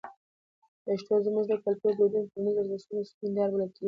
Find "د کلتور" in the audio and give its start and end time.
1.49-1.91